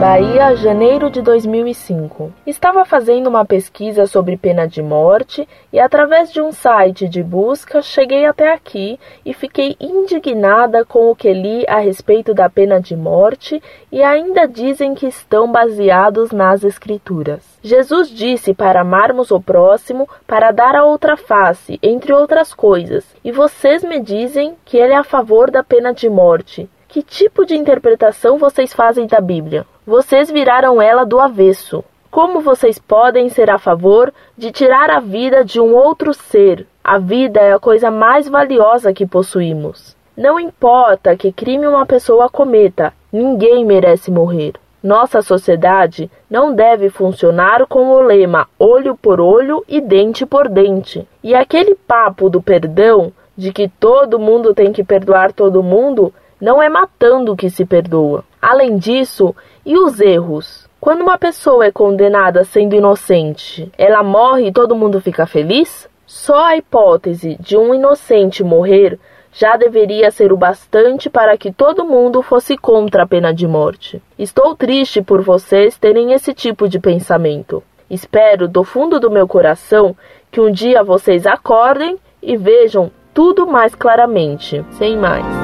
[0.00, 2.32] Bahia, janeiro de 2005.
[2.46, 7.82] Estava fazendo uma pesquisa sobre pena de morte e, através de um site de busca,
[7.82, 12.96] cheguei até aqui e fiquei indignada com o que li a respeito da pena de
[12.96, 13.62] morte
[13.92, 17.44] e ainda dizem que estão baseados nas Escrituras.
[17.62, 23.30] Jesus disse para amarmos o próximo, para dar a outra face, entre outras coisas, e
[23.30, 26.70] vocês me dizem que ele é a favor da pena de morte.
[26.90, 29.64] Que tipo de interpretação vocês fazem da Bíblia?
[29.86, 31.84] Vocês viraram ela do avesso.
[32.10, 36.66] Como vocês podem ser a favor de tirar a vida de um outro ser?
[36.82, 39.96] A vida é a coisa mais valiosa que possuímos.
[40.16, 44.54] Não importa que crime uma pessoa cometa, ninguém merece morrer.
[44.82, 51.06] Nossa sociedade não deve funcionar com o lema olho por olho e dente por dente.
[51.22, 56.62] E aquele papo do perdão, de que todo mundo tem que perdoar todo mundo, não
[56.62, 58.24] é matando que se perdoa.
[58.40, 60.68] Além disso, e os erros?
[60.80, 65.88] Quando uma pessoa é condenada sendo inocente, ela morre e todo mundo fica feliz?
[66.06, 68.98] Só a hipótese de um inocente morrer
[69.32, 74.02] já deveria ser o bastante para que todo mundo fosse contra a pena de morte.
[74.18, 77.62] Estou triste por vocês terem esse tipo de pensamento.
[77.88, 79.96] Espero do fundo do meu coração
[80.30, 84.64] que um dia vocês acordem e vejam tudo mais claramente.
[84.78, 85.39] Sem mais.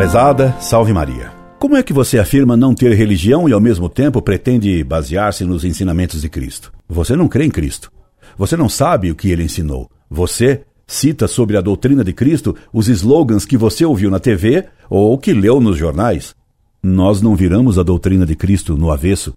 [0.00, 1.30] Prezada, salve Maria.
[1.58, 5.62] Como é que você afirma não ter religião e ao mesmo tempo pretende basear-se nos
[5.62, 6.72] ensinamentos de Cristo?
[6.88, 7.92] Você não crê em Cristo.
[8.38, 9.90] Você não sabe o que ele ensinou.
[10.10, 15.18] Você cita sobre a doutrina de Cristo os slogans que você ouviu na TV ou
[15.18, 16.34] que leu nos jornais.
[16.82, 19.34] Nós não viramos a doutrina de Cristo no avesso.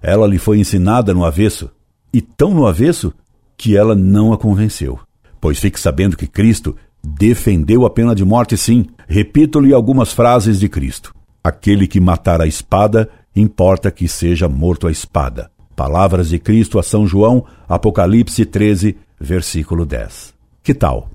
[0.00, 1.70] Ela lhe foi ensinada no avesso,
[2.10, 3.12] e tão no avesso
[3.54, 4.98] que ela não a convenceu.
[5.38, 8.86] Pois fique sabendo que Cristo defendeu a pena de morte, sim.
[9.12, 11.12] Repito-lhe algumas frases de Cristo:
[11.42, 15.50] Aquele que matar a espada, importa que seja morto a espada.
[15.74, 20.32] Palavras de Cristo a São João, Apocalipse 13, versículo 10.
[20.62, 21.10] Que tal?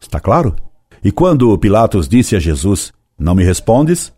[0.00, 0.54] Está claro?
[1.02, 4.12] E quando Pilatos disse a Jesus: Não me respondes?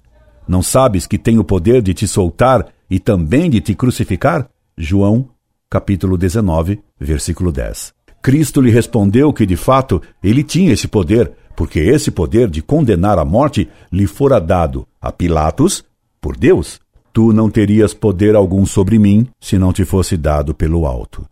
[0.47, 4.47] Não sabes que tenho o poder de te soltar e também de te crucificar?
[4.77, 5.31] João,
[5.71, 7.95] capítulo 19, versículo 10.
[8.21, 13.19] Cristo lhe respondeu que, de fato, ele tinha esse poder, porque esse poder de condenar
[13.19, 15.83] à morte lhe fora dado a Pilatos
[16.21, 16.79] por Deus.
[17.13, 21.27] Tu não terias poder algum sobre mim se não te fosse dado pelo alto.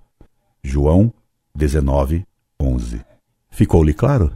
[0.63, 1.13] João
[1.55, 2.25] 19,
[2.59, 3.01] 11.
[3.51, 4.33] Ficou-lhe claro?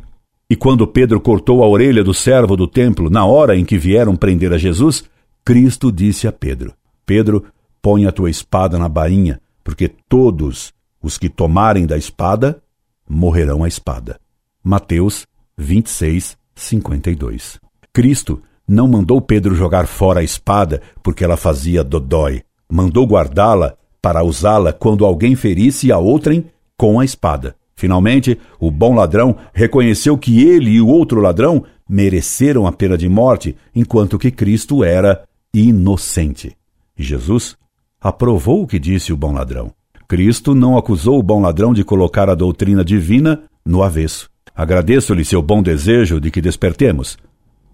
[0.50, 4.14] E quando Pedro cortou a orelha do servo do templo na hora em que vieram
[4.14, 5.04] prender a Jesus,
[5.44, 6.74] Cristo disse a Pedro:
[7.06, 7.44] Pedro,
[7.80, 10.72] põe a tua espada na bainha, porque todos
[11.02, 12.62] os que tomarem da espada
[13.08, 14.20] morrerão à espada.
[14.62, 15.26] Mateus
[15.58, 17.58] 26, 52.
[17.92, 22.42] Cristo não mandou Pedro jogar fora a espada porque ela fazia dodói.
[22.70, 26.44] Mandou guardá-la para usá-la quando alguém ferisse a outrem
[26.76, 27.56] com a espada.
[27.74, 33.08] Finalmente, o bom ladrão reconheceu que ele e o outro ladrão mereceram a pena de
[33.08, 36.56] morte, enquanto que Cristo era inocente.
[36.96, 37.56] Jesus
[38.00, 39.72] aprovou o que disse o bom ladrão.
[40.06, 44.30] Cristo não acusou o bom ladrão de colocar a doutrina divina no avesso.
[44.58, 47.16] Agradeço-lhe seu bom desejo de que despertemos,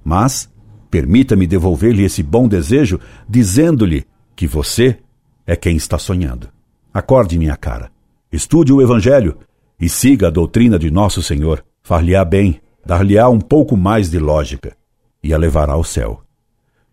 [0.04, 0.52] mas
[0.90, 4.04] permita-me devolver-lhe esse bom desejo dizendo-lhe
[4.36, 4.98] que você
[5.46, 6.50] é quem está sonhando.
[6.92, 7.90] Acorde, minha cara.
[8.30, 9.38] Estude o Evangelho
[9.80, 11.64] e siga a doutrina de nosso Senhor.
[11.82, 14.76] Far-lhe-á bem, dar-lhe-á um pouco mais de lógica
[15.22, 16.20] e a levará ao céu.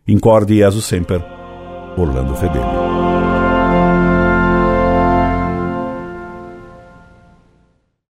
[0.07, 1.21] Incorde Jesus Semper,
[1.97, 3.40] Orlando Fedeli.